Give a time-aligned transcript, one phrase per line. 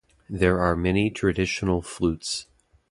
[0.31, 2.47] There are many traditional flutes.